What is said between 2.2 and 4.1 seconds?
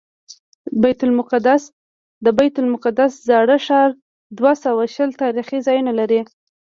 د بیت المقدس زاړه ښار